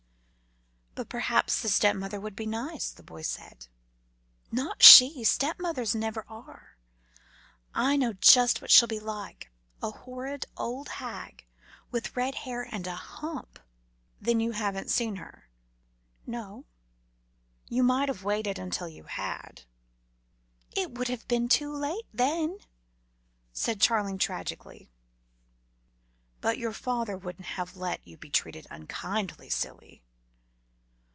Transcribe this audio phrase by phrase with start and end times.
[0.93, 3.65] "But perhaps the stepmother would be nice," the boy said.
[4.51, 5.23] "Not she.
[5.23, 6.77] Stepmothers never are.
[7.73, 9.49] I know just what she'll be like
[9.81, 11.45] a horrid old hag
[11.89, 13.57] with red hair and a hump!"
[14.19, 15.49] "Then you've not seen her?"
[16.27, 16.65] "No."
[17.67, 19.63] "You might have waited till you had."
[20.71, 22.59] "It would have been too late then,"
[23.53, 24.91] said Charling tragically.
[26.41, 30.03] "But your father wouldn't have let you be treated unkindly, silly."